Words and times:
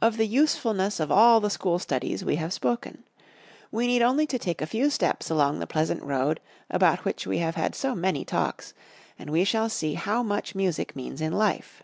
Of 0.00 0.16
the 0.16 0.28
usefulness 0.28 1.00
of 1.00 1.10
all 1.10 1.40
the 1.40 1.50
school 1.50 1.80
studies 1.80 2.24
we 2.24 2.36
have 2.36 2.52
spoken. 2.52 3.02
We 3.72 3.88
need 3.88 4.00
only 4.00 4.24
to 4.28 4.38
take 4.38 4.62
a 4.62 4.66
few 4.66 4.90
steps 4.90 5.28
along 5.28 5.58
the 5.58 5.66
pleasant 5.66 6.04
road, 6.04 6.38
about 6.70 7.04
which 7.04 7.26
we 7.26 7.38
have 7.38 7.56
had 7.56 7.74
so 7.74 7.96
many 7.96 8.24
Talks, 8.24 8.74
and 9.18 9.28
we 9.28 9.42
shall 9.42 9.68
see 9.68 9.94
how 9.94 10.22
much 10.22 10.54
music 10.54 10.94
means 10.94 11.20
in 11.20 11.32
life. 11.32 11.82